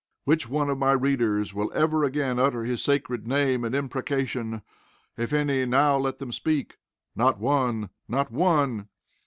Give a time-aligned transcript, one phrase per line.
[0.23, 4.63] Which one of my readers will ever again utter his sacred name in imprecation?
[5.15, 6.79] If any, now let them speak.
[7.15, 7.91] Not one!
[8.07, 8.87] Not one!